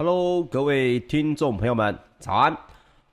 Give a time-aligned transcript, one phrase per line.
[0.00, 2.56] Hello，各位听众朋友们，早安！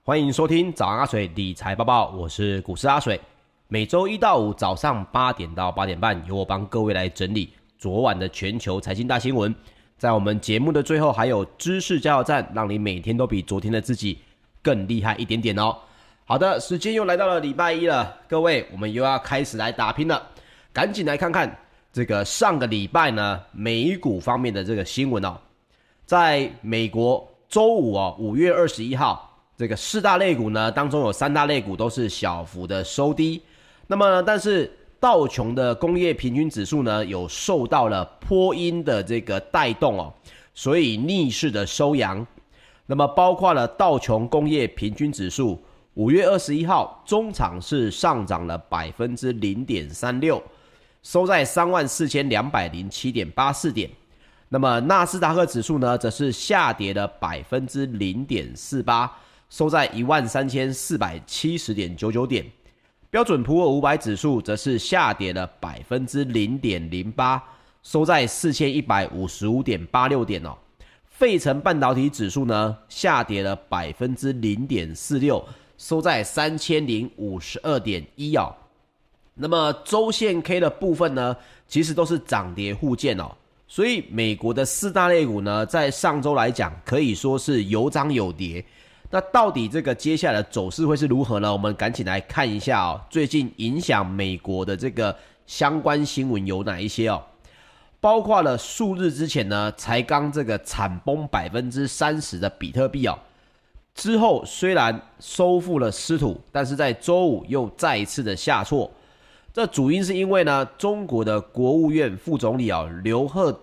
[0.04, 3.20] 欢迎收听早安阿水理财报报，我是股市阿水。
[3.68, 7.50] 每周一到五早上八点到八点半，由我帮各位来整理
[7.80, 9.54] 昨晚的全球财经大新闻。
[9.98, 14.20] 在我们节目的最后，还有知识加油站，让你每天都比昨天的自己
[14.62, 15.76] 更厉害一点点哦。
[16.26, 20.22] 好的，时间又来到了礼拜一了，各位，我们又要开始来打拼了。
[20.72, 21.52] 赶紧来看看
[21.92, 25.36] 这个上个礼拜呢，美股方面的这个新闻哦。
[26.06, 33.42] 在美国周五哦，五月二十一号，这个四大类股呢当中有三大类股都是小幅的收低。
[33.88, 40.14] 那么，但是道琼的工业平均指数呢有受到了波音的这个带动哦，
[40.54, 42.26] 所以逆势的收阳。
[42.86, 45.60] 那么，包括了道琼工业平均指数
[45.96, 50.42] 五月二十一号中场是上涨了百分之零点三六，
[51.02, 53.90] 收在三万四千两百零七点八四点。
[54.56, 59.12] 那么纳斯达克指数呢，则是下跌了百分之零点四八，
[59.50, 62.46] 收在一万三千四百七十点九九点。
[63.10, 67.44] 标准普尔五百指数则是下跌了百分之零点零八，
[67.84, 70.58] 收在四千一百五十五点八六点哦。
[71.04, 75.46] 费城半导体指数呢，下跌了百分之零点四六，
[75.78, 78.56] 收在三千零五十二点一哦。
[79.34, 81.36] 那么周线 K 的部分呢，
[81.68, 83.36] 其实都是涨跌互见哦。
[83.68, 88.64] 所以，美国的四大类股呢，在上周来讲，可以说是有涨有跌。
[89.10, 91.52] 那到底这个接下来的走势会是如何呢？
[91.52, 93.02] 我们赶紧来看一下哦。
[93.10, 95.16] 最近影响美国的这个
[95.48, 97.24] 相关新闻有哪一些哦？
[98.00, 103.18] 包括了数日之前呢，才刚这个惨崩百分之三十的比特币哦。
[103.96, 108.92] 之后虽然收复了失土，但是在周五又再一次的下挫。
[109.56, 113.58] 这主因是因为呢，中国的国务院副总理啊刘鹤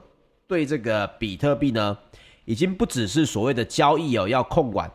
[0.47, 1.99] 对这个比特币呢，
[2.47, 4.91] 已经不只是所谓的交易哦要控管，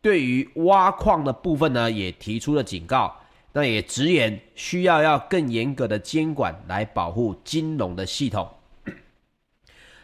[0.00, 3.16] 对于挖矿的部分呢，也提出了警告，
[3.52, 8.48] 那也直言需要要更严格的监管来保护金融的系统。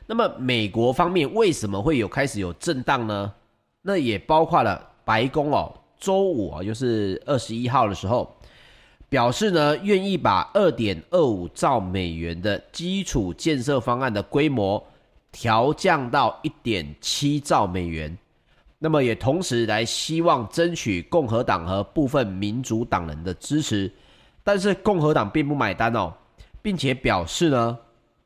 [0.06, 3.34] 那么美国方面为什么会有开始有震荡呢？
[3.82, 8.38] 那也包括了白宫哦，周五啊，就是二十一号的时候。
[9.10, 14.84] 表示呢，愿意把二点二五兆美元的基础建设方案的规模
[15.32, 18.16] 调降到一点七兆美元，
[18.78, 23.90] 那么也同时来希望争取共和党和部分民主党人的支持，
[24.44, 26.12] 但是共和党并不买单哦，
[26.60, 27.78] 并且表示呢，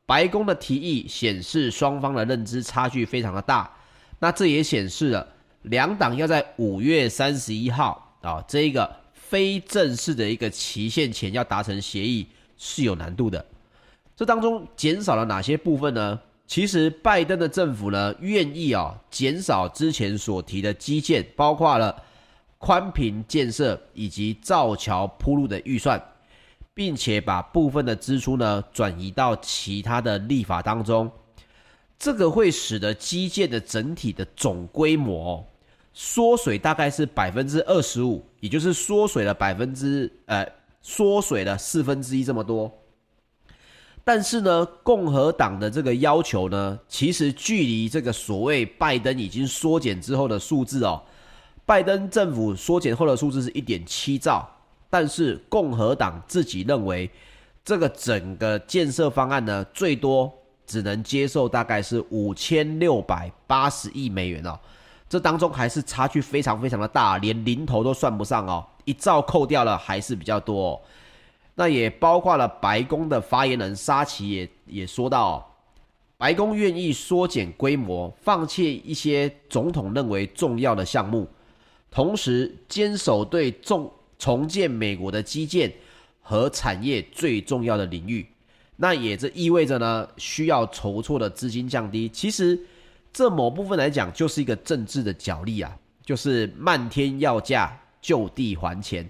[0.05, 3.71] 白宫的提议显示双方的认知差距非常的大，
[4.19, 5.25] 那这也显示了
[5.61, 9.02] 两党要在五月三十一号啊这一个。
[9.33, 13.43] 非正式的一个期限前要达成协议是有难度的，
[14.15, 16.19] 这当中减少了哪些部分呢？
[16.45, 21.99] 其实拜登的政府呢愿意啊减少之前所提的基建，包括了
[22.59, 25.99] 宽频建设以及造桥铺路的预算，
[26.75, 31.11] 并且把部分的支出呢转移到其他的立法当中，
[31.97, 35.43] 这个会使得基建的整体的总规模。
[35.93, 40.45] 缩水大概是百分之二十五，也就是缩水了百分之呃，
[40.81, 42.71] 缩水了四分之一这么多。
[44.03, 51.01] 但是呢，共和党的这个要求呢，其实距离这个所谓拜登已经缩减之后的数字哦，
[51.65, 54.45] 拜登政府缩减后的数字是一点七兆，
[54.89, 57.09] 但是共和党自己认为，
[57.63, 60.29] 这个整个建设方案呢，最多
[60.65, 64.59] 只能接受大概是五千六百八十亿美元哦。
[65.13, 68.65] 这当中还是差距非常非常的大，连零头都算不上哦。
[68.83, 70.81] 一兆扣掉了还是比较多哦。
[71.53, 75.45] 那也包括了白宫的发言人沙奇也也说到哦，
[76.17, 81.29] 白宫愿意缩减规模，放弃一些总统认为重要的项目，
[81.91, 85.71] 同时坚守对重重建美国的基建
[86.23, 88.25] 和产业最重要的领域。
[88.77, 92.09] 那也这意味着呢，需要筹措的资金降低。
[92.09, 92.59] 其实。
[93.13, 95.71] 这某部分来讲，就是一个政治的角力啊，
[96.03, 99.07] 就是漫天要价，就地还钱。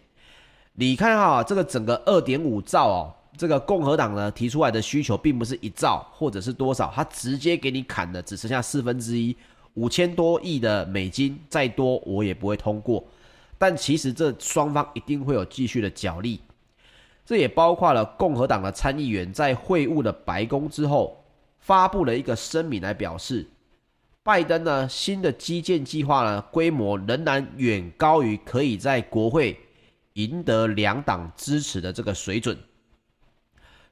[0.74, 9.34] 你看哈，这个整个二点五兆哦，这个共和党呢提出来的需求，并不是一兆或者是多少，他直接给你砍的只剩下四分之一，
[9.76, 13.02] 五千多亿的美金，再多我也不会通过。
[13.58, 16.42] 但其实这双方一定会有继续的角力，
[17.26, 21.24] 这也包括了共和党的参议员在会晤了白宫之后，
[21.60, 23.48] 发布了一个声明来表示。
[24.26, 29.60] 拜登呢，新的基建计划呢，规模仍然远高于可以在国会
[30.14, 32.58] 赢得两党支持的这个水准，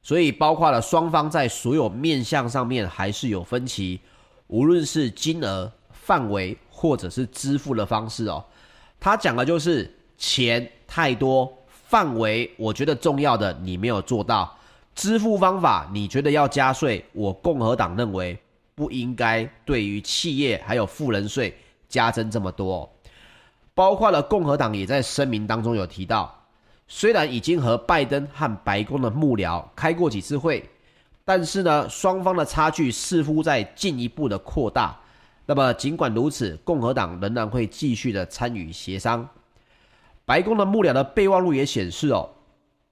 [0.02, 4.00] 所以包括了双方在所有面向上面还是有分歧，
[4.48, 8.42] 无论是金额、范围或者是支付的方式哦。
[9.02, 14.58] 他讲的就是钱太多，范围我觉得重要的你没有做到，
[14.96, 18.40] 支付方法你觉得要加税，我共和党认为
[18.76, 22.92] 不应该对于企业还有富人税加征这么多。
[23.74, 26.44] 包括了共和党也在声明当中有提到，
[26.88, 30.70] 虽然已经和拜登和白宫的幕僚开过几次会，
[31.24, 35.00] 但是呢，双方的差距似乎在进一步的扩大。
[35.46, 39.28] 那么尽管如此，共和党仍然会继续的参与协商。
[40.26, 42.30] 白宫的幕僚的备忘录也显示哦，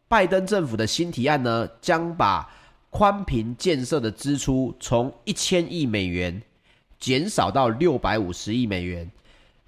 [0.07, 2.50] 拜登政府的新提案呢，将把
[2.89, 6.41] 宽频建设的支出从一千亿美元
[7.00, 9.10] 减少到六百五十亿美元。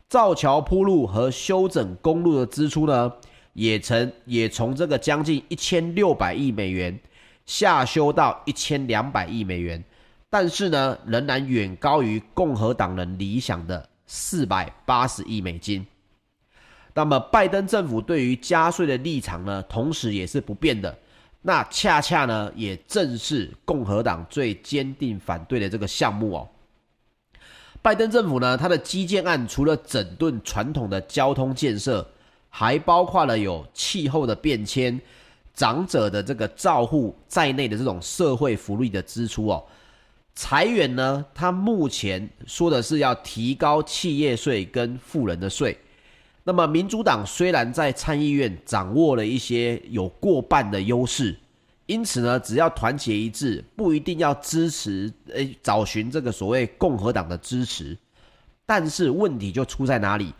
[0.09, 3.13] 造桥铺路和修整公路的支出呢，
[3.53, 6.99] 也曾也从这个将近一千六百亿美元
[7.45, 9.81] 下修到一千两百亿美元，
[10.29, 15.85] 但是呢，仍然远高于共和党人理想的四百八十亿美金。
[16.93, 20.97] 那么，拜登政府对于加税的立场呢，同时也是不变的。
[21.41, 26.47] 那恰恰呢，也正是共和党最坚定反对的这个项目哦。
[27.81, 32.07] 拜登政府呢，他的基建案除了整顿传统的交通建设，
[32.47, 35.01] 还包括了有气候的变迁、
[35.55, 39.63] 长者的这个照护在内的这种社会福利的支出哦。
[40.35, 45.75] 裁员呢，他目前说的是要提高企业税跟富人的税。
[46.43, 51.37] 那么民主党虽然在参议院掌握了一些有过半的优势。
[51.87, 57.97] 因此呢，只要团结一致，不一定要支持，诶，找寻这个所谓共和党的支持。
[58.65, 60.33] 但是问题就出在哪里？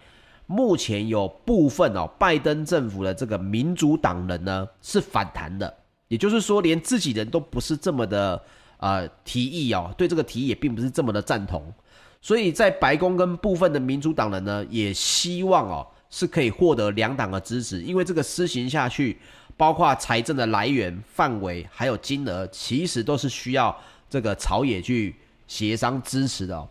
[0.46, 5.74] 目前有部分哦，拜登政府的这个民主党人呢是反弹的，
[6.08, 8.42] 也就是说，连自己人都不是这么的
[8.78, 11.74] 呃提议哦，对这个提议也并不是这么的赞同。
[12.22, 19.20] 所以在白宫跟部分的民主党人呢，也希望哦是可以获得两党的支持，因为这个施行下去。
[19.58, 23.76] 包括财政的来源、范围还有金额，其实都是需要
[24.10, 26.68] 这个朝野去协商支持的哦。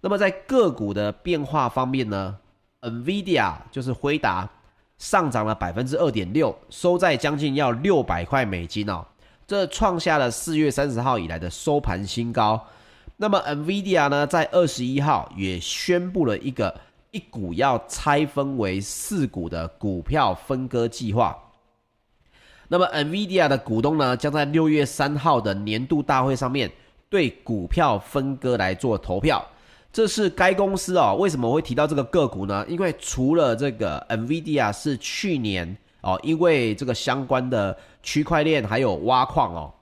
[0.00, 2.36] 那么在个股的变化方面呢
[2.80, 4.50] ，NVIDIA 就是辉达
[4.98, 9.04] 上涨了百分之二点六，收在将近要六百块美金哦，
[9.46, 12.60] 这创下了四月三十号以来的收盘新高。
[13.16, 16.74] 那么 NVIDIA 呢，在二十一号也宣布了一个
[17.12, 21.38] 一股要拆分为四股的股票分割计划。
[22.66, 26.72] 那么，NVIDIA 的股东呢，将在六月三号的年度大会上面
[27.08, 29.44] 对股票分割来做投票。
[29.92, 32.64] 这是该公司哦，为什么会提到这个个股呢？
[32.66, 39.72] 因为除了这个 NVIDIA 是去年哦，因为这个相关的区块链还有挖矿哦，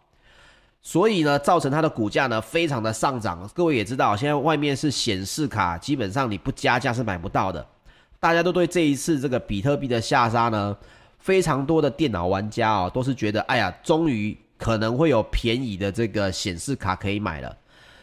[0.83, 3.49] 所以呢，造成它的股价呢非常的上涨。
[3.55, 7.65] 各位也知道，现在外面是显示卡，基本上你不加价是买不到的。
[8.21, 10.77] 大家都对这一次这个比特币的下杀呢。
[11.19, 17.57] 非常多的电脑玩家哦，都是觉得，哎呀，终于可能会有便宜的这个显示卡可以买了。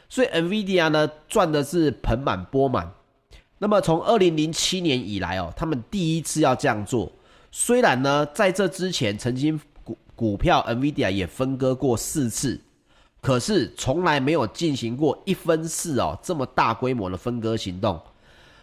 [0.08, 2.90] 所以 NVIDIA 呢赚的是盆满钵满。
[3.58, 7.12] 那么从二零零七年以来哦，他们第一次要这样做。
[7.52, 12.58] 虽然呢在这之前曾经股股票 NVIDIA 也分割过四次，
[13.22, 18.00] 可是从来没有进行过一分四哦这么大规模的分割行动。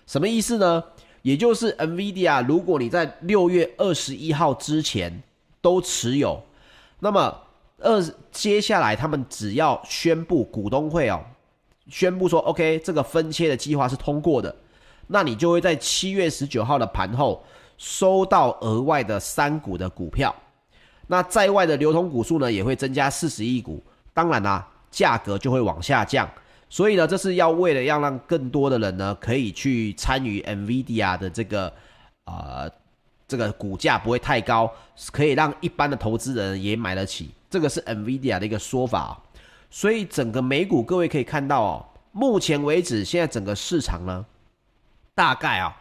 [0.06, 0.82] 什么意思呢？
[1.22, 5.22] 也就是 NVIDIA，如果你在六月二十一号之前
[5.60, 6.40] 都持有，
[7.00, 7.42] 那么
[7.80, 11.20] 二接下来他们只要宣布股东会哦，
[11.88, 14.54] 宣布说 OK，这个分切的计划是通过的，
[15.08, 17.44] 那你就会在七月十九号的盘后
[17.76, 20.32] 收到额外的三股的股票，
[21.08, 23.82] 那在外的流通股数呢也会增加四十亿股，
[24.16, 26.26] 当然啦、啊，价格就会往下降。
[26.70, 31.70] 所以呢，这是要为了要让更多的人呢，可以去参与 NVIDIA 的这个，
[32.24, 32.70] 呃，
[33.28, 34.72] 这个股价不会太高，
[35.12, 37.30] 可以让一般的投资人也买得起。
[37.50, 39.22] 这个是 NVIDIA 的一个说法。
[39.68, 44.24] 所以整个美股，各位可以看到哦，目前为止，现在整个市场呢，
[45.14, 45.76] 大概啊，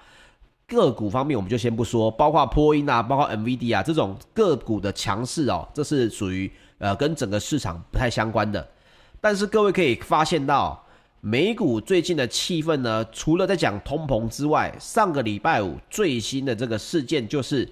[0.68, 8.68] 个股方面我们就先不说，包括波音啊，包括 NVIDIA 这种个股的强势哦，这是属于呃跟整个市场不太相关的。
[9.22, 10.86] 但是各位可以发现到，
[11.22, 17.68] 美股最近的气氛呢，除了在讲通膨之外，上个礼拜五最新的这个事件就是，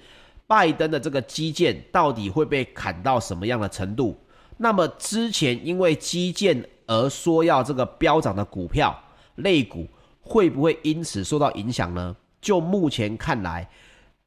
[0.48, 4.18] 拜登的这个基建到底会被砍到什么样的程度？
[4.58, 8.98] 那么之前因为基建而说要这个飙涨的股票
[9.36, 9.88] 类股，
[10.22, 12.16] 会不会因此受到影响呢？
[12.42, 13.70] 就目前看来，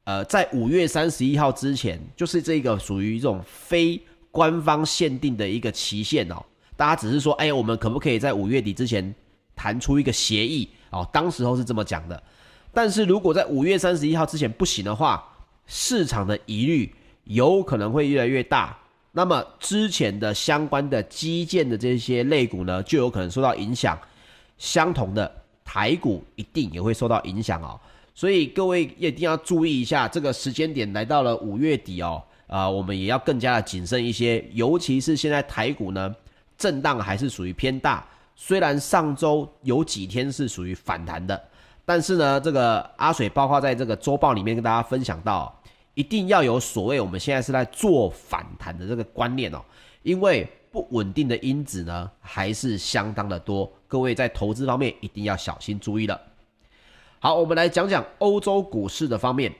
[0.05, 4.01] 呃，在五月三十一号之前，就是这个属于这种非
[4.37, 6.35] 官方限定的一个期限哦。
[6.75, 9.15] 大家只是说，哎，我们可不可以在五月底之前
[9.55, 12.21] 谈出一个协议，哦，当时候是这么讲的。
[12.71, 15.27] 但是如果在五月三十一号之前不行的话，
[15.65, 18.77] 市场的疑虑有可能会越来越大。
[19.11, 23.97] 那么之前的相关的基建的这些类股呢，就有可能受到影响。
[24.59, 27.79] 相同的台股一定也会受到影响哦。
[28.13, 36.15] 所以各位一定要注意一下，这个时间点来到了五月底哦，啊、我们也要更加的谨慎一些，尤其是现在台股呢，
[36.57, 38.07] 震荡还是属于偏大。
[38.37, 41.39] 虽然上周有几天是属于反弹的，
[41.83, 45.53] 但是呢，这个阿水包括在这个周报里面跟大家分享到，
[45.93, 49.59] 一定要有所谓我们现在是在做反弹的这个观念哦，
[50.03, 56.17] 因为不稳定的因子呢还是相当的多，各位在投资方面一定要小心注意了。
[57.19, 59.53] 好，我们来讲讲欧洲股市的方面。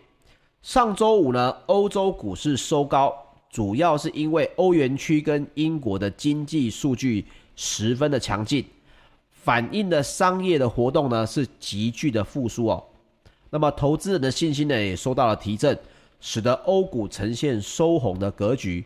[0.61, 3.15] 上周五呢，欧洲股市收高，
[3.49, 8.65] 主要是因为欧元区跟英国的经济数据十分的强劲，
[9.31, 12.83] 反映的商业的活动呢是急剧的复苏哦。
[13.49, 15.77] 那么投资人的信心呢也受到了提振，
[16.19, 18.83] 使得欧股呈现收红的格局。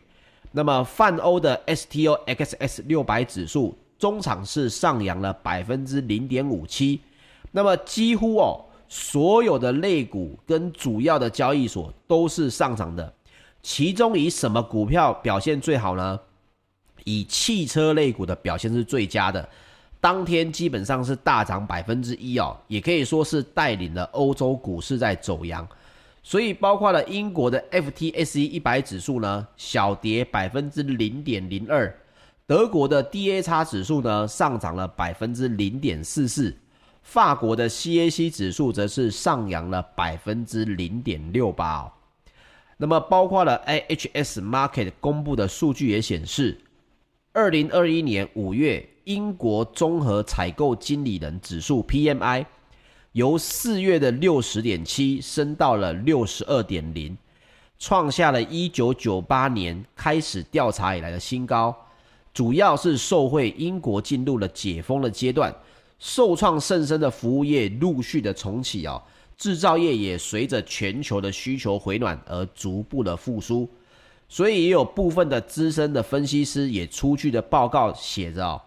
[0.52, 7.00] 那么泛欧的 STOXX 六百指数中场是上扬了百分之零点五七。
[7.52, 13.14] 那么几乎哦，所有的类股跟主要的交易所都是上涨的。
[13.62, 16.20] 其中以什么股票表现最好呢？
[17.06, 19.48] 以汽车类股的表现是最佳的，
[20.02, 25.66] 当天基本上是大涨百分之一哦，也可以说是带领了欧洲股市在走阳。
[26.22, 31.90] 所以包括了英国的 FTSE 一百指数呢，小跌百分之零点零二；
[32.46, 36.54] 德国的 DAX 指数呢，上涨了百分之零点四四。
[37.02, 41.92] 法国的 CAC 指数则是上扬了百分之零点六八。
[42.78, 46.60] 那么，包括了 IHS Markit 公布的数据也显示，
[47.34, 52.46] 二零二一年五月英国综合采购经理人指数 PMI
[53.12, 57.18] 由四月的六十点七升到了六十二点零，
[57.78, 61.76] 创下了一九九八年开始调查以来的新高。
[62.34, 65.54] 主要是受惠英国进入了解封的阶段。
[66.04, 69.00] 受创甚深的服务业陆续的重启哦，
[69.38, 73.70] 制造业也随着全球的需求回暖而逐步的复苏，
[74.28, 78.60] 所以也有部分的资深的分析师也出具的报告写着哦，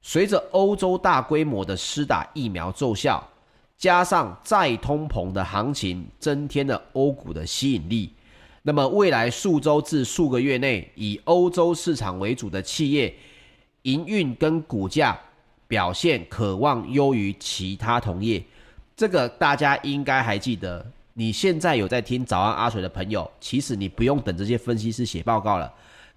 [0.00, 3.22] 随着欧洲大规模的施打疫苗奏效，
[3.76, 8.14] 加上再通膨的行情，增添了欧股的吸引力。
[8.62, 13.14] 那么未来数周至数个月内，以欧洲市场为主的企业
[13.82, 15.20] 营运跟股价。
[15.72, 18.44] 表现渴望优于其他同业，
[18.94, 20.86] 这个大家应该还记得。
[21.14, 25.72] 你现在有在听早安阿水的朋友，其实你不用等这些分析师写报告了。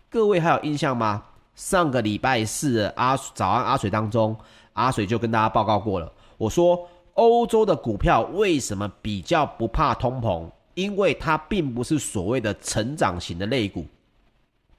[0.10, 1.24] 各位还有印象吗？
[1.56, 4.36] 上个礼拜四的阿早安阿水当中，
[4.74, 6.12] 阿水就跟大家报告过了。
[6.38, 10.46] 我说欧洲的股票为什么比较不怕通膨？
[10.74, 13.86] 因为它并不是所谓的成长型的类股，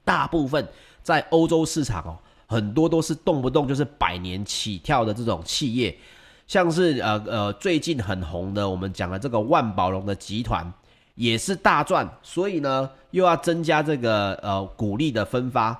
[0.05, 0.67] 大部分
[1.01, 2.15] 在欧洲市场哦。
[2.49, 5.93] 很多都是动不动就是百年起跳的这种企业，
[6.47, 10.71] 像是呃呃最近很红的，我们讲的这个万宝龙的集团
[11.15, 15.77] 也是大赚，所以呢又要增加这个呃股利的分发，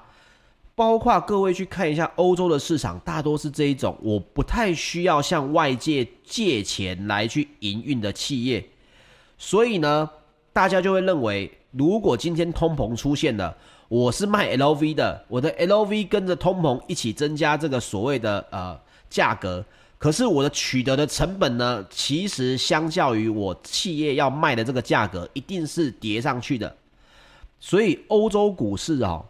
[0.76, 8.68] 包括各位去看一下欧洲的市场，大多是这一种，我不太需要向外界借钱来去营运的企业，
[9.38, 10.10] 所以呢
[10.52, 13.56] 大家就会认为，如果今天通膨出现了。
[13.90, 18.78] 我是卖 LV 的，我的 LV 跟着通膨一起增加这个所谓的呃
[19.10, 19.64] 价格，
[19.98, 26.76] 可是我的取得的成本呢，其实相较于我企业要卖的这个价格，一定是叠上去的。
[27.62, 29.24] 所以欧洲股市哦，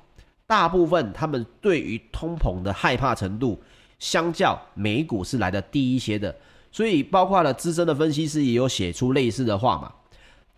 [0.47, 3.61] 大部分他们对于通膨的害怕程度，
[3.99, 6.35] 相较美股是来的低一些的。
[6.71, 9.93] 所以包括了资深的分析师也有写出类似的话嘛，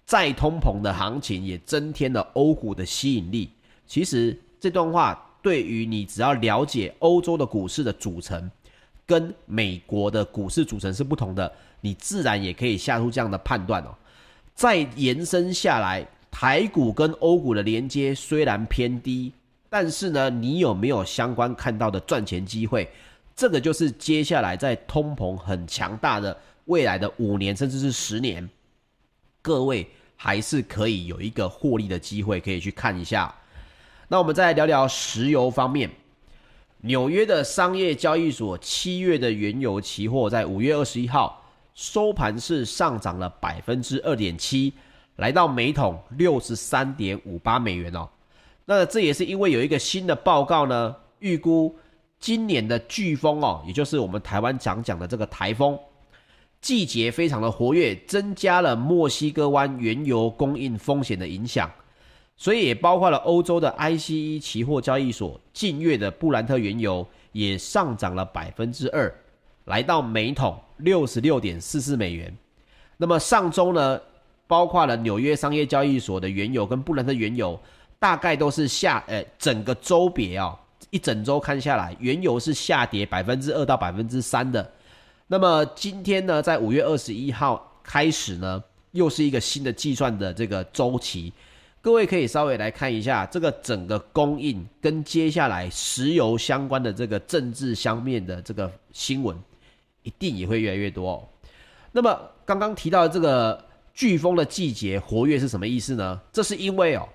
[0.05, 3.49] 再通膨的行情也增添了欧股的吸引力。
[3.89, 8.49] 其实这段话对于你只要了解欧洲的股市的组成，
[9.05, 13.95] 跟美国的股市组成是不同的，你自然也可以下出这样的判断哦。
[14.53, 19.33] 再延伸下来，台股跟欧股的连接虽然偏低，
[19.69, 22.87] 但是呢，你有没有相关看到的赚钱机会？
[23.35, 28.47] 这个就是接下来在通膨很强大的未来的五年甚至是十年，
[29.41, 33.33] 各位还是可以有一个获利的机会，可以去看一下。
[34.11, 35.87] 那我们再来聊聊石油方面。
[36.81, 41.45] 纽约的商业交易所七月的原油期货在五月二十一号
[41.75, 44.73] 收盘是上涨了百分之二点七，
[45.17, 48.09] 来到每桶六十三点五八美元哦。
[48.65, 51.77] 那这也是因为有一个新的报告呢，预估
[52.19, 55.77] 今年的飓风哦，也就是我们台湾常讲的这个台风，
[56.61, 61.69] 季节非常的活跃，增加了墨西哥湾原油供应风险的影响，
[62.41, 69.13] 所以也包括了欧洲的 ICE 期货交易所近月的布兰特原油也上涨了百分之二，
[69.65, 72.33] 来到每桶六十六点四四美元。
[72.95, 73.99] 那么上周呢，
[74.47, 77.59] 包括了纽约商业交易所的原油跟布兰特原油，
[77.99, 80.57] 大概都是下，呃，整个周别啊，
[80.91, 84.71] 一整周看下来，原油是下跌百分之二到百分之三的。
[85.27, 91.33] 那么今天呢，在五月二十一号开始呢，又是一个新的计算的这个周期。
[91.81, 99.37] 各位可以稍微来看一下这个整个供应跟接下来石油相关的这个政治相面的这个新闻，
[100.03, 101.27] 一定也会越来越多哦。
[101.93, 103.65] 那么刚刚提到的这个
[103.95, 106.19] 飓风的季节活跃是什么意思呢？
[106.33, 107.07] 这是因为哦，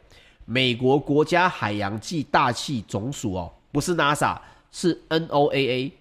[0.46, 4.38] 美国国家海洋暨大气总署哦，不是 NASA，
[4.72, 5.92] 是 NOAA。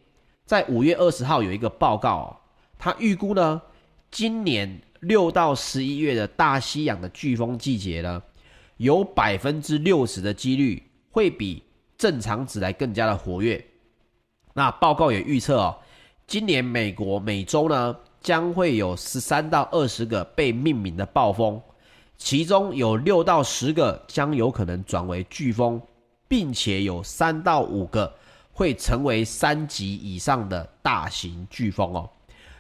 [0.46, 2.28] 在五月二十号有一个报告哦，
[2.80, 3.62] 他预估呢，
[4.10, 8.22] 今年六到十一月的大西洋的飓风季节呢，
[8.78, 10.82] 有百分之六十的几率
[11.12, 11.64] 会比
[11.98, 13.64] 正常值来更加的活跃。
[14.54, 15.78] 那报告也预测哦，
[16.28, 21.62] 今年美国每周呢将会有十三到二十个被命名的暴风，
[22.18, 25.82] 其中有六到十个将有可能转为飓风，
[26.28, 28.14] 并且有三到五个。
[28.56, 32.08] 会成为三级以上的大型飓风哦，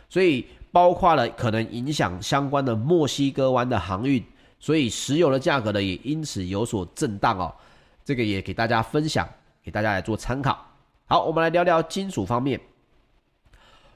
[0.10, 4.26] 所以包括了可能影响相关的墨西哥湾的航运，
[4.63, 7.54] 所以石油的价格呢也因此有所震荡哦。
[8.06, 9.28] 这个也给大家分享，
[9.62, 10.58] 给大家来做参考。
[11.06, 12.58] 好，我们来聊聊金属方面。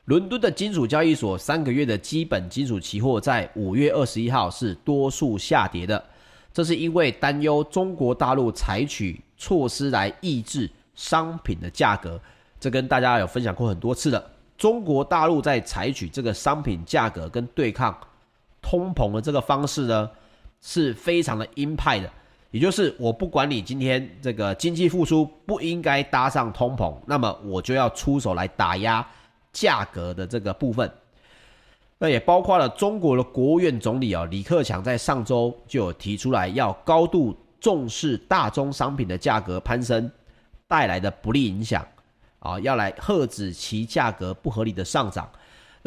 [0.04, 6.04] 伦敦的金属交易所三个月的基本金属期货在五月二十一号是多数下跌的，
[6.52, 10.70] 这是因为担忧中国大陆采取措施来抑制。
[10.96, 12.20] 商品的价格，
[12.60, 14.32] 这跟大家有分享过很多次了。
[14.58, 17.96] 中国大陆在采取这个商品价格跟对抗
[18.64, 20.10] 通膨的这个方式呢，
[20.62, 22.10] 是非常的鹰派的。
[22.52, 29.06] 也就是我不管你今天这个经济复苏不应该搭上通膨，那么我就要出手来打压
[29.52, 30.90] 价格的这个部分。
[31.98, 40.10] 那也包括了中国的国务院总理啊李克强在上周就有提出来要高度重视大宗商品的价格攀升。
[40.70, 41.88] 带来的不利影响
[42.40, 45.30] 啊，要来遏止其价格不合理的上涨。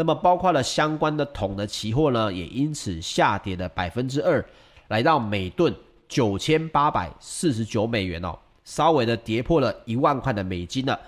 [0.00, 4.42] 那么，包括了相关的铜的期货呢，也因此下跌了百分之二，
[4.88, 5.74] 来到每吨
[6.08, 8.34] 九千八百四十九美元哦，
[8.64, 10.98] 稍微的跌破了一万块的美金了。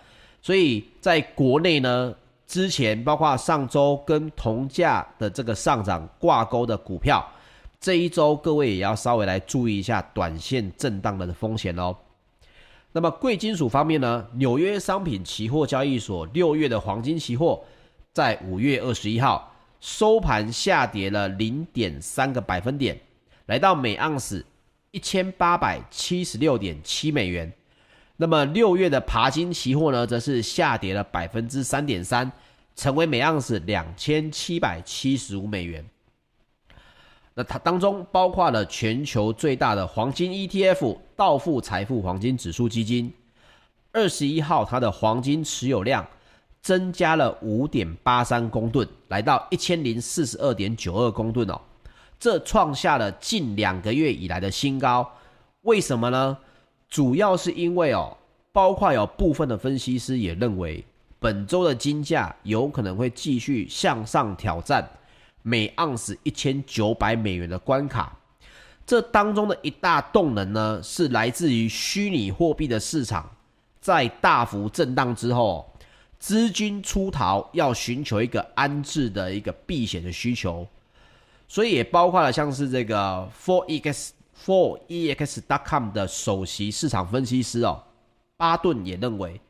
[0.42, 2.14] 所以，在国内呢，
[2.46, 7.26] 之前包括上周跟铜价的这个上涨挂钩的股票，
[7.80, 11.96] 这一周各位也要稍微来注意一下短线震荡的风险哦。
[12.92, 17.58] 那么贵金属方面呢，纽约商品期货交易所六月的黄金期货，
[18.12, 23.00] 在五月二十一号收盘下跌了零点三个百分点，
[23.46, 24.44] 来到每盎司
[24.90, 27.50] 一千八百七十六点七美元。
[28.18, 32.30] 那么六月的爬金期货呢，则是下跌了百分之三点三，
[32.76, 35.84] 成为每盎司两千七百七十五美元。
[37.34, 43.10] 那它当中包括了全球最大的黄金 ETF 道富财富黄金指数基金，
[43.90, 46.06] 二十一号它的黄金持有量
[46.62, 51.60] 增加了五点八三公吨，来到一千零四十二点九二公吨哦，
[52.18, 55.10] 这创下了近两个月以来的新高。
[55.62, 56.38] 为什么呢？
[56.88, 58.16] 主要是因为哦，
[58.52, 60.84] 包括有部分的分析师也认为，
[61.18, 64.88] 本周的金价有可能会继续向上挑战。
[65.42, 68.16] 每盎司一千九百美元的关卡，
[68.86, 73.28] 这当中的一大动能呢，是来自于虚拟货币的市场
[73.80, 75.71] 在大幅震荡之后，
[76.22, 80.64] 资金出逃，要寻求一个安置的一个避险的需求，
[81.48, 84.10] 所以也包括了像是这个 4EX
[84.44, 87.82] 4EX.com 的首席市场分析师哦，
[88.36, 89.40] 巴顿也认为，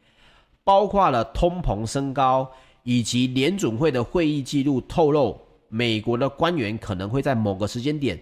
[0.65, 2.51] 包括了通膨升高
[2.85, 5.39] 以及联准会的会议记录透露。
[5.69, 8.19] 美国的官员可能会在某个时间点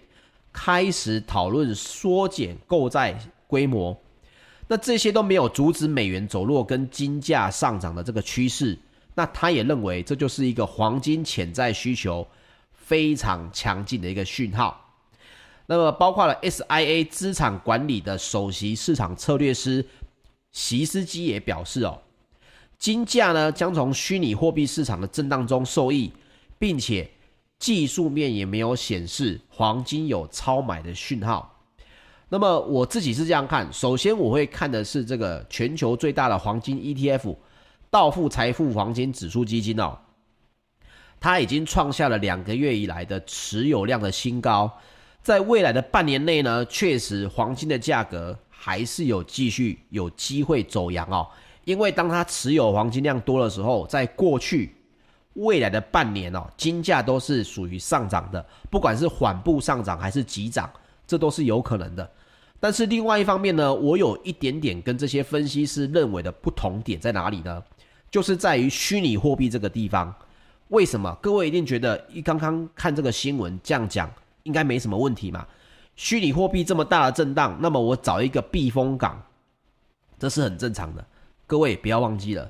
[0.51, 3.97] 开始讨论缩减购债规模，
[4.71, 8.79] 那这些都没有阻止美元走弱跟金价上涨的这个趋势。
[9.15, 12.25] 那他也认为这就是一个黄金潜在需求
[12.71, 14.95] 非常强劲的一个讯号。
[15.65, 19.85] 那么，包括了 SIA 资产管理的首席市场策略师
[20.53, 21.99] 席斯基也表示哦，
[22.79, 26.13] 金价呢将从虚拟货币市场的震荡中受益，
[26.57, 27.11] 并且。
[27.59, 31.50] 技术面也没有显示黄金有超买的讯号，
[32.33, 37.35] 那么我自己是这样看，首先我会看的是这个全球最大的黄金 ETF
[37.89, 39.97] 道富财富黄金指数基金哦，
[41.19, 44.71] 它已经创下了两个月以来的持有量的新高。
[45.21, 51.27] 在未来的半年内呢，确实黄金的价格还是有继续有机会走扬哦。
[51.65, 54.73] 因为当它持有黄金量多的时候，在过去
[55.33, 60.71] 未来的半年哦，金价都是属于上涨的，不管是缓步上涨还是急涨，
[61.05, 62.09] 这都是有可能的。
[62.61, 67.61] 但是另外一方面呢，我有一点点跟这些分析师认为的不同点在哪里呢？
[68.09, 70.15] 就是在于虚拟货币这个地方。
[70.69, 71.13] 为什么？
[71.21, 74.09] 各位一定觉得一刚刚看这个新闻这样讲。
[74.43, 75.45] 应该没什么问题嘛？
[75.95, 79.21] 虚拟货币这么大的震荡，那么我找一个避风港，
[80.17, 81.05] 这是很正常的。
[81.45, 82.49] 各位不要忘记了，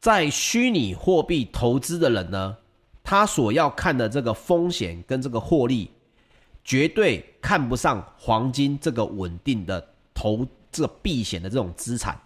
[0.00, 2.56] 在虚拟货币投资的人呢，
[3.04, 5.88] 他所要看的这个风险跟这个获利，
[6.68, 12.20] 绝对看不上黄金这个稳定的投这避险的这种资产。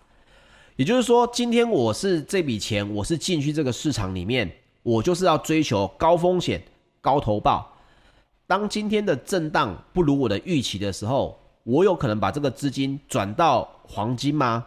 [0.74, 4.52] 也就是说，今天我是这笔钱，我是进去这个市场里面，
[4.82, 6.60] 我就是要追求高风险、
[7.00, 7.72] 高投报。
[8.48, 14.66] 当今天的震荡不如我的预期的时候，我有可能把这个资金转到黄金吗？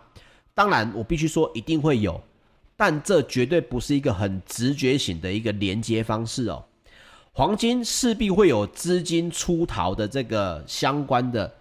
[0.54, 2.22] 当然，我必须说一定会有，
[2.78, 6.64] 但这绝对不是一个很直觉型的一个连接方式哦。
[7.38, 11.54] 黄金势必会有资金出逃的这个相关的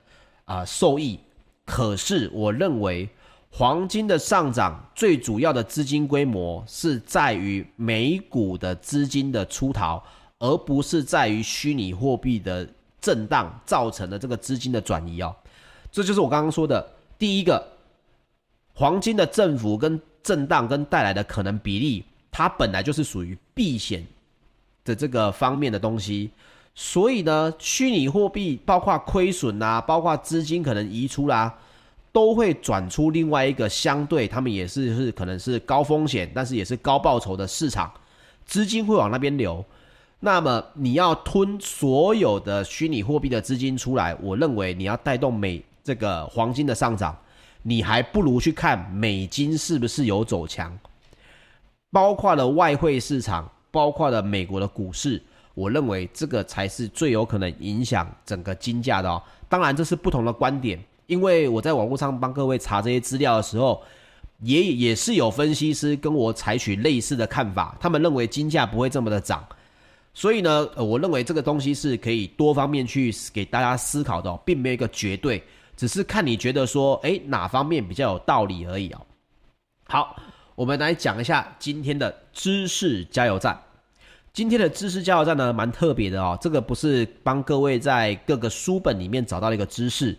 [0.44, 1.18] 啊、受益，
[1.66, 3.08] 可是我认为
[3.50, 10.00] 黄金的上涨最主要的资金规模是在于美股的资金的出逃。
[10.40, 12.68] 而不是在于虚拟货币的
[13.00, 15.34] 震荡造成的这个资金的转移哦，
[15.90, 17.66] 这就是我刚刚说的第一个，
[18.74, 24.04] 黄金的振幅跟震荡跟带来的可能比例，它本来就是属于避险
[24.84, 26.30] 的这个方面的东西，
[26.74, 31.52] 所以呢，虚拟货币包括亏损啊，包括资金可能移出啦、
[32.12, 37.92] 都会转出另外一个相对他们也是是可能是高风险，但是也是高报酬的市场，
[38.44, 39.64] 资金会往那边流。
[40.20, 47.14] 那么你要吞所有的虚拟货币的资金出来，我认为你要带动美这个黄金的上涨，
[47.62, 50.78] 你还不如去看美金是不是有走强，
[51.90, 55.20] 包括了外汇市场，包括了美国的股市，
[55.54, 59.20] 我认为这个才是最有可能影响整个金价的哦。
[59.48, 63.82] 当然这是不同的观点，因为我在网络上帮各位查这些资料的时候，
[64.42, 69.44] 也也是有分析师跟我采取类似的看法，他们认为金价不会这么的涨。
[70.12, 75.42] 所以呢，我认为这个东西是可以多方面去给大家思考的，并没有一个绝对，
[75.76, 79.00] 只是看你觉得说，诶，哪方面比较有道理而已哦。
[79.86, 80.16] 好，
[80.54, 83.60] 我们来讲一下今天的知识加油站。
[84.34, 86.36] 今天的知识加油站呢，蛮特别的哦。
[86.40, 90.18] 这个不是帮各位在各个书本里面找到了一个知识，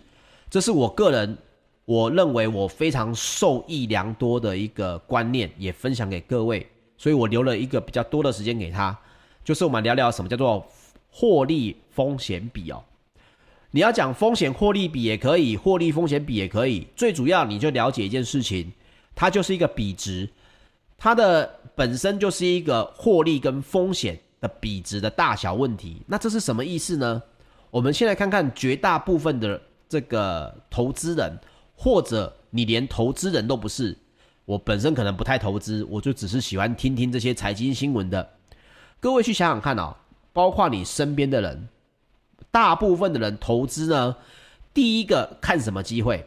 [0.49, 1.37] 这是我个人
[1.83, 6.65] 我认为我非常受益良多的一个观念，也分享给各位，
[6.97, 8.97] 所以我留了一个比较多的时间给他。
[9.43, 10.65] 就是我们聊聊什么叫做
[11.11, 12.81] 获利风险比哦。
[13.71, 16.87] 你要讲风险获利比也可以，获利风险比也可以。
[16.95, 18.71] 最主要你就了解一件事情，
[19.13, 20.29] 它就是一个比值，
[20.97, 26.01] 它的本身就是一个获利跟风险的比值的大小问题。
[26.07, 27.21] 那这是什么意思呢？
[27.69, 31.37] 我们先来看看绝大部分的这个投资人，
[31.75, 33.97] 或者你连投资人都不是，
[34.45, 38.29] 我本身可能不太投资，我就只是喜欢听听这些财经新闻的。
[39.01, 39.93] 各位去想想看哦，
[40.31, 41.67] 包括你身边的人，
[42.49, 44.15] 大部分的人投资呢，
[44.73, 46.25] 第一个看什么机会？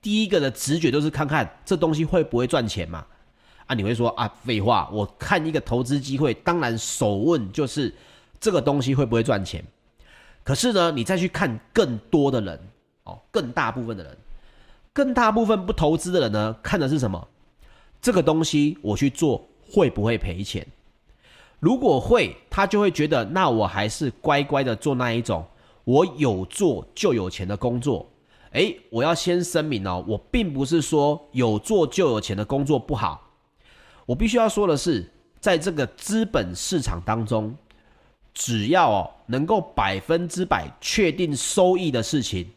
[0.00, 3.04] 第一个的直觉都是看看这东西会不会赚钱嘛？
[3.68, 7.94] 啊，你会说啊，废话，我看一个投资机会，当然首问就是
[8.40, 9.62] 这个东西会不会赚钱。
[10.42, 12.58] 可是呢，你再去看更多的人
[13.04, 14.16] 哦，更大部分的人，
[14.94, 17.28] 更大部分不投资的人呢，看的是什么？
[18.00, 20.66] 这个东西我去做会不会赔钱？
[21.60, 25.44] 如果会，他就会觉得，那我还是乖乖的做那一种，
[25.84, 28.08] 我有做就有钱的工作。
[28.52, 33.27] 诶，我要先声明哦，我并不是说有做就有钱的工作不好。
[34.08, 35.06] 我必须要说的是，
[35.38, 37.54] 在这个资本市场当中，
[38.32, 42.48] 只要哦能够百分之百确定收益的事情，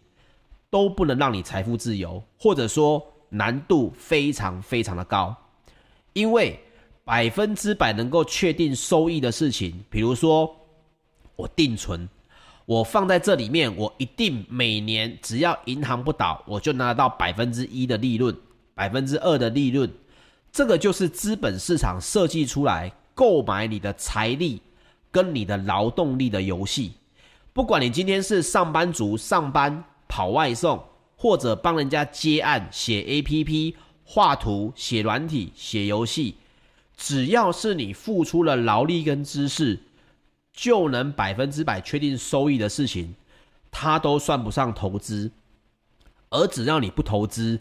[0.69, 5.35] 都不能让你财富自由，或者说难度非常非常的高，
[6.13, 6.57] 因为。
[7.03, 10.55] 百分之百能够确定收益的事情，比如说
[11.35, 12.07] 我定存，
[12.65, 18.33] 我放在这里面，我一定每年只要银行不倒，我就拿到百分之一的利润，
[18.75, 19.91] 百分之二的利润。
[20.51, 24.61] 这个就是资本市场设计出来购买你的财力
[25.09, 26.93] 跟你的劳动力的游戏。
[27.53, 30.83] 不管你今天是上班族上班跑外送，
[31.15, 36.35] 或者帮人家接案写 APP、画图、写软体、写游戏。
[36.97, 39.79] 只要是你付出了劳力跟知识，
[40.53, 43.15] 就能百分之百确定收益的事情，
[43.71, 45.31] 它都算不上投资。
[46.29, 47.59] 而只要你不投资，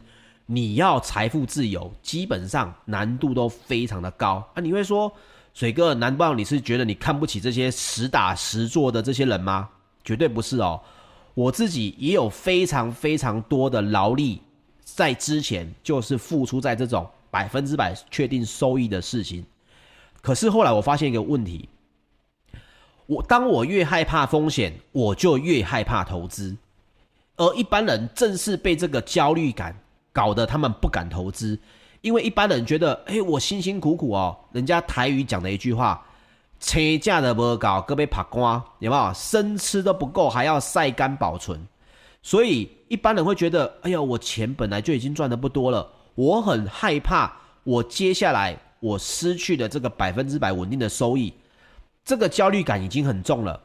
[0.52, 4.60] 你要财富自由，基本上难度都非常的高啊！
[4.60, 5.12] 你会说，
[5.54, 9.68] 水哥，难道你是觉得你看不起这些实打实做的这些人吗？
[10.02, 10.80] 绝对不是哦，
[11.34, 14.42] 我自己也有非常非常多的劳力，
[14.82, 19.46] 在之前就是付出在这种百分之百确定收益的事情。
[20.20, 21.68] 可是后来我发现一个问题，
[23.06, 26.56] 我当我越害怕风险，我就越害怕投资，
[27.36, 29.76] 而一般人正是被这个焦虑感。
[30.12, 31.58] 搞得他们不敢投资，
[32.00, 36.04] 因为一般人觉得，哎、我辛辛苦苦哦，人家台语讲的一句话，
[36.58, 39.12] 车架的不搞，各被爬瓜，有没有？
[39.14, 41.60] 生吃都不够，还要晒干保存，
[42.22, 47.32] 所以一般人会觉得，哎呀，我钱本来就已经赚的不多了，我很害怕，
[47.64, 51.32] 我接下来我失去的这个百分之百稳定的收益，
[52.04, 53.60] 这个焦虑感已经很重了，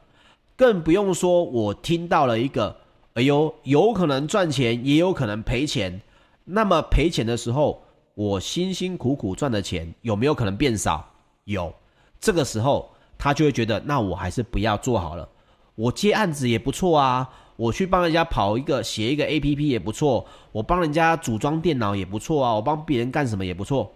[0.55, 2.75] 更不用说我听到了一个，
[3.15, 6.01] 哎呦，有可能赚钱，也有可能赔钱。
[6.45, 11.05] 那么赔钱的时候，我辛辛苦苦赚的钱有没有可能变少？
[11.43, 11.73] 有，
[12.19, 15.27] 这个时候他就会觉得，那我还是不要做好了。
[15.75, 23.93] 我接案子也不错啊，我去帮人家跑一个写一个 APP 也不错，我帮人家组装电脑也不错啊，我帮别人干什么也不错。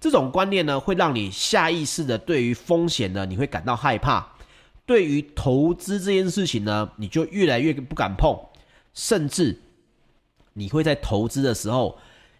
[0.00, 4.26] 这种观念呢，会让你下意识的对于风险呢，你会感到害怕。
[4.86, 8.38] 对于投资这件事情呢，你就越来越不敢碰，
[8.92, 9.60] 甚至。
[10.54, 11.98] 你会在投资的时候，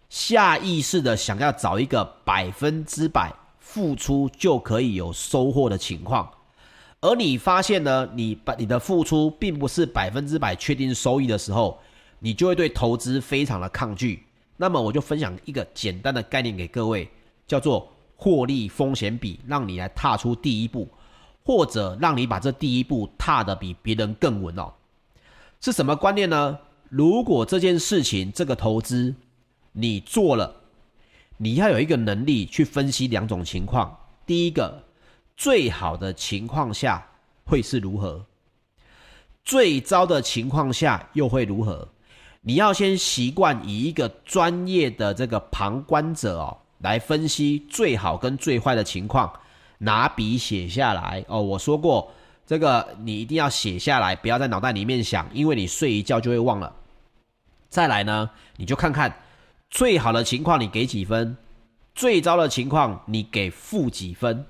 [0.09, 6.29] 下意识的想要找一个百分之百付出就可以有收获的情况，
[7.01, 11.77] 而你发现呢，你把你的付出并不是百分之百确定收益的时候，
[12.19, 14.23] 你就会对投资非常的抗拒。
[14.57, 17.09] 那么我就分享一个简单的概念给各位，
[17.45, 20.87] 叫做获利风险比，让你来踏出第一步，
[21.43, 24.71] 或者让你把这第一步踏得比别人更稳哦。
[25.59, 26.57] 是什么观念呢？
[26.89, 29.13] 如果这件事情，这个投资
[29.71, 30.55] 你做了，
[31.37, 33.97] 你要有一个能力去分析两种情况。
[34.25, 34.83] 第一个，
[35.35, 37.05] 最好的情况下
[37.43, 38.25] 会是如何？
[39.43, 41.89] 最糟的情况下又会如何？
[42.41, 49.33] 你要先习惯以一个专业的这个旁观者哦，来分析最好跟最坏的情况，
[49.79, 51.41] 拿笔写下来哦。
[51.41, 52.11] 我说过。
[52.47, 56.71] 这个你一定要写下来，不要在脑袋里面想，因为你睡一觉就会忘了。
[57.69, 59.11] 再来呢，你就看看
[59.71, 61.35] 最好的情况你给几分，
[61.95, 64.45] 最糟的情况你给负几分。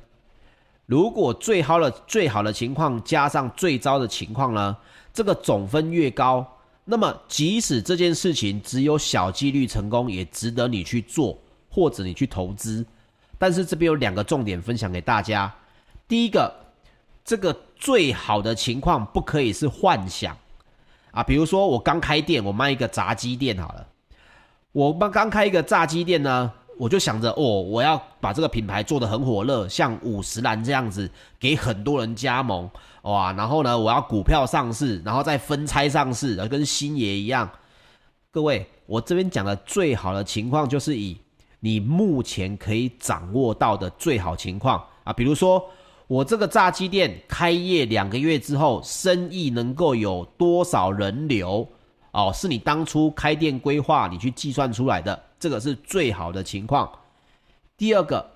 [0.85, 4.75] 如果最好的最好的情况加上最糟的情况呢，
[5.13, 6.45] 这个总分越高，
[6.83, 12.85] 那么即使这件事情只有小几率成功，也值得你去做或者你去投资。
[13.39, 15.55] 但是这边有两个重点分享给大家，
[16.09, 16.64] 第一个。
[17.25, 20.37] 这个最好的情况不可以是幻想
[21.09, 21.23] 啊！
[21.23, 23.87] 比如说我刚开店，我卖一个炸鸡店好了。
[24.71, 31.09] 我刚刚开一个炸鸡店呢，我就想着哦，我要把这个品牌做得很火热，像五十岚这样子，
[31.39, 32.69] 给很多人加盟
[33.01, 33.33] 哇。
[33.33, 37.49] 然后呢，我要股票上市，然后再分拆上市，跟星爷一样。
[38.29, 41.17] 各位，我这边讲的最好的情况，就是以
[41.59, 45.67] 你目前可以掌握到的最好情况啊，比如说。
[46.07, 51.67] 我这个炸鸡店开业两个月之后，生意能够有多少人流？
[52.11, 56.89] 哦，是你当初开店规划你去计算出来的，这个是最好的情况。
[57.75, 58.29] 第二个，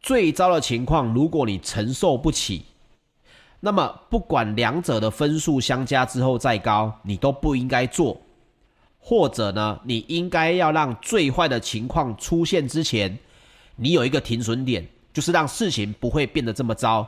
[0.00, 2.64] 最糟的情况，如果你承受不起，
[3.60, 8.20] 那么不管两者的分数相加之后再高，你都不应该做。
[8.98, 13.18] 或者呢，你应该要让最坏的情况出现之前，
[13.76, 14.88] 你有一个停损点。
[15.12, 17.06] 就是让事情不会变得这么糟，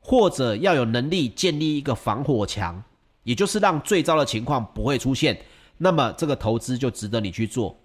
[0.00, 2.82] 或者要有能力建立一个防火墙，
[3.24, 5.40] 也就是让最糟的情况不会出现。
[5.78, 7.76] 那么这个投资就值得你去做。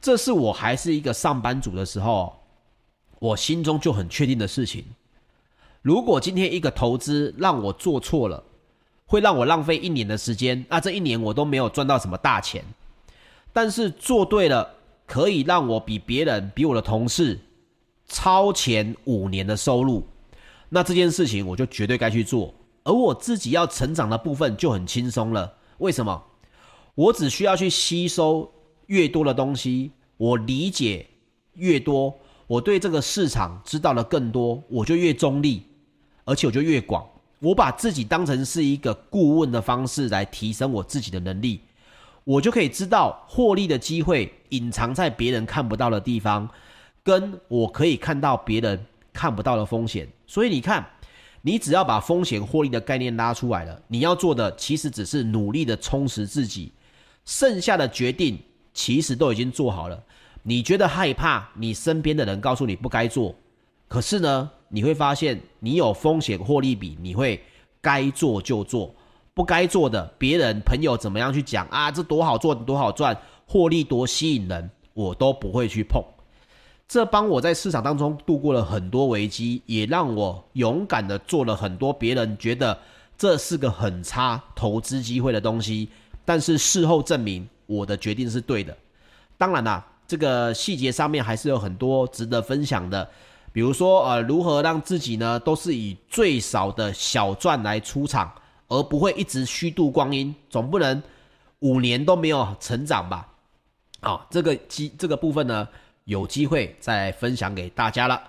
[0.00, 2.34] 这是我还是一个上班族的时候，
[3.18, 4.84] 我心中就很确定的事情。
[5.82, 8.42] 如果今天一个投资让我做错了，
[9.06, 12.64] 会让我浪费一年的时间，那这一年我都没有赚到什么大钱。
[13.52, 14.74] 但是做对了，
[15.06, 17.38] 可以让我比别人，比我的同事。
[18.06, 20.06] 超前五年的收入，
[20.68, 22.54] 那这件事情我就绝对该去做，
[22.84, 25.54] 而我自己要成长的部分就很轻松了。
[25.78, 26.22] 为什么？
[26.94, 28.52] 我只需要去吸收
[28.86, 31.06] 越多的东西，我理解
[31.54, 32.14] 越多，
[32.46, 35.62] 我对这个市场知道的更多，我就越中立，
[36.24, 37.04] 而且我就越广。
[37.40, 41.60] 我把自己当成是一个顾问的方式来提升我自己的能力，
[42.22, 46.48] 我就可以知道获利的机会隐藏在别人看不到的地方。
[47.04, 50.08] 跟我可以看到别人看不到的风险。
[50.26, 50.84] 所以你看，
[51.42, 56.72] 你只要把风险获利的概念拉出来了，你要做的其实只是努力的充实自己，
[57.26, 58.38] 剩下的决定
[58.72, 60.02] 其实都已经做好了。
[60.42, 63.34] 你觉得害怕，你身边的人告诉你不该做，
[63.86, 67.42] 可是呢，你会发现你有风险获利比，你会
[67.80, 68.94] 该做就做，
[69.34, 73.14] 不该做的，别人朋友怎么样去讲啊，这多好做，多好赚，
[73.46, 76.02] 获利多吸引人，我都不会去碰。
[76.86, 82.78] 这帮我在市场当中度过了很多危机，也让我勇敢的做了很多别人觉得
[83.16, 85.88] 这是个很差投资机会的东西，
[86.24, 88.76] 但是事后证明我的决定是对的。
[89.36, 89.84] 当然啦。
[90.06, 93.08] 这个细节上面还是有很多值得分享的，
[93.54, 98.30] 比如说呃，如何让自己呢都是以最少的小赚来出场，
[98.68, 101.02] 而不会一直虚度光阴，总不能
[101.60, 103.26] 五年都没有成长吧？
[104.02, 105.66] 好、这个机这个部分呢，
[106.04, 108.22] 有机会再分享给大家了。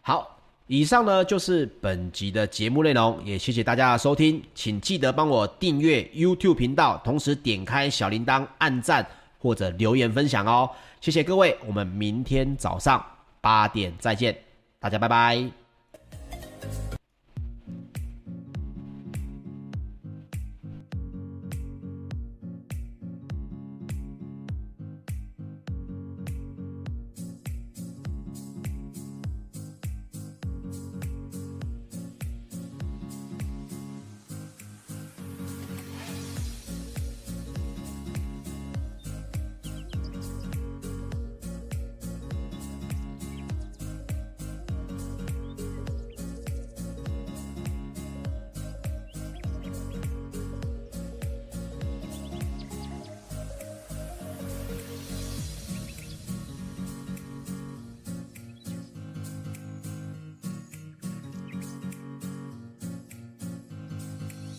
[0.00, 9.06] 好，以上呢就是本集的节目内容，也谢谢大家的收听，请记得帮我订阅 YouTube 频道，同时点开小铃铛，按赞
[9.38, 10.70] 或者留言分享哦。
[11.00, 13.04] 谢谢各位，我们明天早上
[13.40, 14.36] 八点再见，
[14.80, 15.57] 大家拜拜。